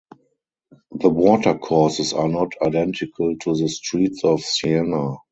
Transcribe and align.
The 0.93 1.09
watercourses 1.09 2.11
are 2.13 2.27
not 2.27 2.53
identical 2.59 3.35
to 3.37 3.55
the 3.55 3.69
streets 3.69 4.23
of 4.23 4.41
Siena. 4.41 5.17